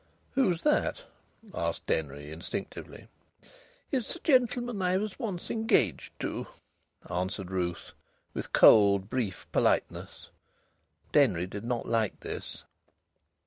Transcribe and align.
"Who's 0.31 0.63
that?" 0.63 1.03
asked 1.53 1.85
Denry, 1.85 2.31
instinctively. 2.31 3.07
"It's 3.91 4.15
a 4.15 4.19
gentleman 4.21 4.79
that 4.79 4.85
I 4.85 4.97
was 4.97 5.19
once 5.19 5.51
engaged 5.51 6.19
to," 6.21 6.47
answered 7.07 7.51
Ruth, 7.51 7.91
with 8.33 8.51
cold, 8.51 9.11
brief 9.11 9.45
politeness. 9.51 10.29
Denry 11.11 11.45
did 11.45 11.65
not 11.65 11.85
like 11.87 12.21
this. 12.21 12.63